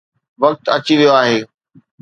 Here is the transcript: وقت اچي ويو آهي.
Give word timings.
وقت 0.41 0.63
اچي 0.75 0.93
ويو 0.99 1.11
آهي. 1.21 1.39